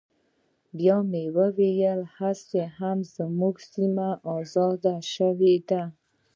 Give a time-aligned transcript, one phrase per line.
[0.77, 5.83] بيا مې وويل هسې هم زموږ سيمې ازادې سوي دي.